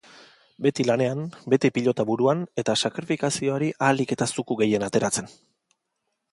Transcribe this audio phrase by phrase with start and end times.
[0.65, 1.19] Beti lanean,
[1.53, 5.33] beti pilota buruan eta sakrifizioari ahalik eta zuku gehien ateratzen.